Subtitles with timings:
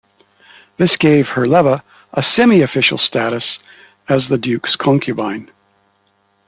[0.79, 3.59] This gave Herleva a semi-official status
[4.09, 5.51] as the Duke's concubine.